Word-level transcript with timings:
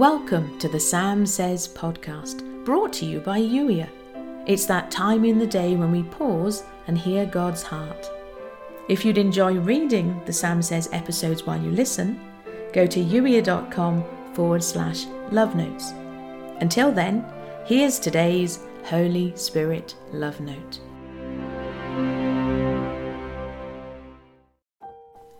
Welcome 0.00 0.58
to 0.60 0.66
the 0.66 0.80
Sam 0.80 1.26
Says 1.26 1.68
podcast, 1.68 2.64
brought 2.64 2.90
to 2.94 3.04
you 3.04 3.20
by 3.20 3.38
Youier. 3.38 3.86
It's 4.46 4.64
that 4.64 4.90
time 4.90 5.26
in 5.26 5.38
the 5.38 5.46
day 5.46 5.76
when 5.76 5.92
we 5.92 6.04
pause 6.04 6.64
and 6.86 6.96
hear 6.96 7.26
God's 7.26 7.62
heart. 7.62 8.10
If 8.88 9.04
you'd 9.04 9.18
enjoy 9.18 9.58
reading 9.58 10.18
the 10.24 10.32
Sam 10.32 10.62
Says 10.62 10.88
episodes 10.92 11.44
while 11.44 11.60
you 11.60 11.70
listen, 11.70 12.18
go 12.72 12.86
to 12.86 12.98
youier.com 12.98 14.02
forward 14.32 14.64
slash 14.64 15.04
love 15.32 15.54
notes. 15.54 15.90
Until 16.62 16.90
then, 16.90 17.22
here's 17.66 17.98
today's 17.98 18.60
Holy 18.84 19.36
Spirit 19.36 19.96
love 20.14 20.40
note. 20.40 20.80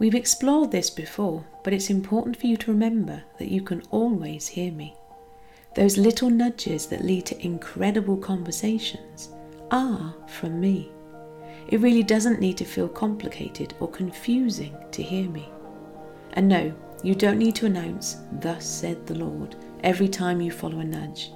We've 0.00 0.14
explored 0.14 0.70
this 0.70 0.88
before, 0.88 1.44
but 1.62 1.74
it's 1.74 1.90
important 1.90 2.34
for 2.34 2.46
you 2.46 2.56
to 2.56 2.72
remember 2.72 3.22
that 3.36 3.50
you 3.50 3.60
can 3.60 3.82
always 3.90 4.48
hear 4.48 4.72
me. 4.72 4.96
Those 5.74 5.98
little 5.98 6.30
nudges 6.30 6.86
that 6.86 7.04
lead 7.04 7.26
to 7.26 7.44
incredible 7.44 8.16
conversations 8.16 9.28
are 9.70 10.14
from 10.26 10.58
me. 10.58 10.90
It 11.68 11.80
really 11.80 12.02
doesn't 12.02 12.40
need 12.40 12.56
to 12.56 12.64
feel 12.64 12.88
complicated 12.88 13.74
or 13.78 13.90
confusing 13.90 14.74
to 14.90 15.02
hear 15.02 15.28
me. 15.28 15.50
And 16.32 16.48
no, 16.48 16.72
you 17.02 17.14
don't 17.14 17.38
need 17.38 17.54
to 17.56 17.66
announce, 17.66 18.22
Thus 18.40 18.64
said 18.64 19.06
the 19.06 19.16
Lord, 19.16 19.54
every 19.84 20.08
time 20.08 20.40
you 20.40 20.50
follow 20.50 20.80
a 20.80 20.84
nudge. 20.84 21.30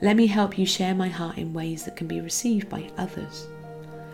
Let 0.00 0.16
me 0.16 0.26
help 0.26 0.56
you 0.56 0.64
share 0.64 0.94
my 0.94 1.08
heart 1.08 1.36
in 1.36 1.52
ways 1.52 1.84
that 1.84 1.96
can 1.96 2.06
be 2.06 2.22
received 2.22 2.70
by 2.70 2.90
others. 2.96 3.48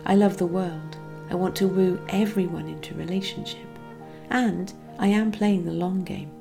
I 0.05 0.15
love 0.15 0.35
the 0.35 0.45
world. 0.45 0.97
I 1.29 1.35
want 1.35 1.55
to 1.55 1.67
woo 1.69 2.05
everyone 2.09 2.67
into 2.67 2.93
relationship. 2.95 3.65
And 4.29 4.73
I 4.97 5.07
am 5.07 5.31
playing 5.31 5.65
the 5.65 5.71
long 5.71 6.03
game. 6.03 6.31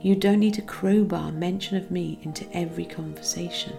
You 0.00 0.14
don't 0.14 0.40
need 0.40 0.54
to 0.54 0.62
crowbar 0.62 1.32
mention 1.32 1.76
of 1.76 1.90
me 1.90 2.18
into 2.22 2.50
every 2.52 2.84
conversation. 2.84 3.72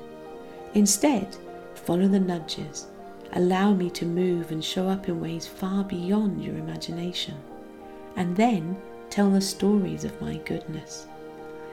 Instead, 0.73 1.36
follow 1.73 2.08
the 2.08 2.19
nudges. 2.19 2.88
Allow 3.33 3.73
me 3.73 3.89
to 3.92 4.05
move 4.05 4.52
and 4.52 4.64
show 4.64 4.88
up 4.88 5.08
in 5.08 5.19
ways 5.19 5.45
far 5.45 5.83
beyond 5.83 6.44
your 6.44 6.55
imagination. 6.55 7.36
And 8.16 8.36
then 8.36 8.77
tell 9.09 9.30
the 9.30 9.42
stories 9.42 10.03
of 10.03 10.20
my 10.22 10.38
goodness. 10.38 11.08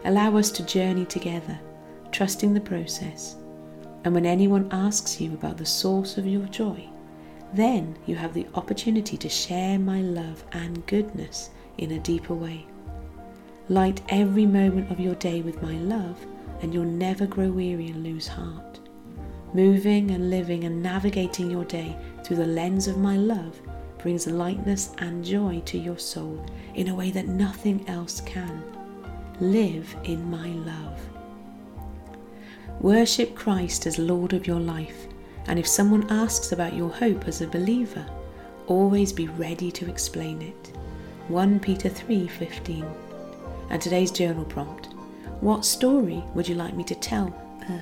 Allow 0.04 0.36
us 0.36 0.50
to 0.52 0.66
journey 0.66 1.04
together, 1.04 1.58
trusting 2.10 2.52
the 2.52 2.60
process. 2.60 3.36
And 4.04 4.14
when 4.14 4.26
anyone 4.26 4.68
asks 4.72 5.20
you 5.20 5.34
about 5.34 5.56
the 5.56 5.66
source 5.66 6.18
of 6.18 6.26
your 6.26 6.46
joy, 6.46 6.88
then 7.52 7.96
you 8.06 8.16
have 8.16 8.34
the 8.34 8.46
opportunity 8.54 9.16
to 9.16 9.28
share 9.28 9.78
my 9.78 10.00
love 10.00 10.44
and 10.52 10.86
goodness 10.86 11.50
in 11.78 11.92
a 11.92 11.98
deeper 11.98 12.34
way. 12.34 12.66
Light 13.68 14.00
every 14.08 14.46
moment 14.46 14.90
of 14.90 15.00
your 15.00 15.14
day 15.16 15.42
with 15.42 15.62
my 15.62 15.74
love, 15.74 16.18
and 16.60 16.72
you'll 16.72 16.84
never 16.84 17.26
grow 17.26 17.50
weary 17.50 17.88
and 17.88 18.02
lose 18.02 18.26
heart. 18.26 18.80
Moving 19.54 20.10
and 20.12 20.30
living 20.30 20.64
and 20.64 20.82
navigating 20.82 21.50
your 21.50 21.64
day 21.64 21.96
through 22.24 22.38
the 22.38 22.46
lens 22.46 22.88
of 22.88 22.96
my 22.96 23.16
love 23.16 23.60
brings 23.98 24.26
lightness 24.26 24.90
and 24.98 25.24
joy 25.24 25.60
to 25.66 25.78
your 25.78 25.98
soul 25.98 26.44
in 26.74 26.88
a 26.88 26.94
way 26.94 27.10
that 27.10 27.28
nothing 27.28 27.86
else 27.88 28.20
can. 28.22 28.62
Live 29.40 29.94
in 30.04 30.30
my 30.30 30.48
love. 30.48 31.00
Worship 32.80 33.34
Christ 33.34 33.86
as 33.86 33.98
Lord 33.98 34.32
of 34.32 34.46
your 34.46 34.60
life 34.60 35.06
and 35.46 35.58
if 35.58 35.66
someone 35.66 36.10
asks 36.10 36.52
about 36.52 36.74
your 36.74 36.90
hope 36.90 37.26
as 37.26 37.40
a 37.40 37.46
believer, 37.46 38.06
always 38.66 39.12
be 39.12 39.28
ready 39.28 39.70
to 39.72 39.88
explain 39.88 40.40
it. 40.42 40.72
1 41.28 41.60
Peter 41.60 41.88
3:15. 41.88 42.84
And 43.70 43.80
today's 43.80 44.10
journal 44.10 44.44
prompt: 44.44 44.88
What 45.40 45.64
story 45.64 46.22
would 46.34 46.48
you 46.48 46.54
like 46.54 46.74
me 46.76 46.84
to 46.84 46.94
tell? 46.94 47.34
Uh. 47.68 47.78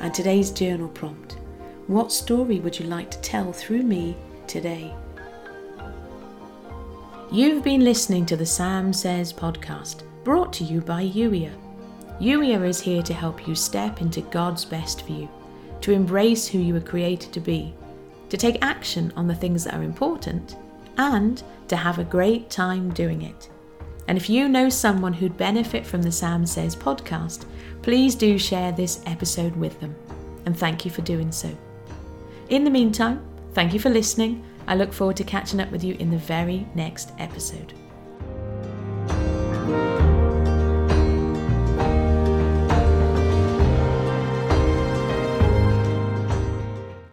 And 0.00 0.12
today's 0.14 0.50
journal 0.50 0.88
prompt: 0.88 1.36
What 1.86 2.12
story 2.12 2.60
would 2.60 2.78
you 2.78 2.86
like 2.86 3.10
to 3.10 3.20
tell 3.20 3.52
through 3.52 3.82
me 3.82 4.16
today? 4.46 4.94
You've 7.32 7.64
been 7.64 7.82
listening 7.82 8.24
to 8.26 8.36
the 8.36 8.46
Sam 8.46 8.92
Says 8.92 9.32
podcast, 9.32 10.02
brought 10.22 10.52
to 10.54 10.64
you 10.64 10.80
by 10.80 11.02
Youier. 11.04 11.52
Youier 12.20 12.66
is 12.66 12.80
here 12.80 13.02
to 13.02 13.12
help 13.12 13.46
you 13.46 13.54
step 13.54 14.00
into 14.00 14.22
God's 14.22 14.64
best 14.64 15.02
for 15.02 15.12
you, 15.12 15.28
to 15.82 15.92
embrace 15.92 16.46
who 16.46 16.58
you 16.58 16.72
were 16.72 16.80
created 16.80 17.32
to 17.32 17.40
be, 17.40 17.74
to 18.30 18.36
take 18.36 18.58
action 18.62 19.12
on 19.16 19.26
the 19.26 19.34
things 19.34 19.64
that 19.64 19.74
are 19.74 19.82
important, 19.82 20.56
and 20.96 21.42
to 21.68 21.76
have 21.76 21.98
a 21.98 22.04
great 22.04 22.48
time 22.48 22.90
doing 22.94 23.22
it. 23.22 23.50
And 24.08 24.16
if 24.16 24.30
you 24.30 24.48
know 24.48 24.68
someone 24.68 25.12
who'd 25.12 25.36
benefit 25.36 25.84
from 25.84 26.00
the 26.00 26.12
Sam 26.12 26.46
Says 26.46 26.74
podcast, 26.74 27.44
please 27.82 28.14
do 28.14 28.38
share 28.38 28.72
this 28.72 29.02
episode 29.04 29.54
with 29.56 29.78
them. 29.80 29.94
And 30.46 30.56
thank 30.56 30.84
you 30.84 30.90
for 30.90 31.02
doing 31.02 31.32
so. 31.32 31.54
In 32.48 32.64
the 32.64 32.70
meantime, 32.70 33.26
thank 33.52 33.74
you 33.74 33.80
for 33.80 33.90
listening. 33.90 34.44
I 34.66 34.74
look 34.74 34.92
forward 34.92 35.16
to 35.16 35.24
catching 35.24 35.60
up 35.60 35.70
with 35.70 35.84
you 35.84 35.96
in 35.98 36.10
the 36.10 36.18
very 36.18 36.66
next 36.74 37.12
episode. 37.18 37.74